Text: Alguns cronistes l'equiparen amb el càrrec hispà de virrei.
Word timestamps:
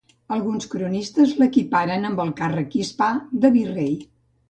Alguns 0.37 0.67
cronistes 0.71 1.35
l'equiparen 1.43 2.09
amb 2.11 2.25
el 2.27 2.35
càrrec 2.43 2.77
hispà 2.83 3.15
de 3.47 3.57
virrei. 3.61 3.97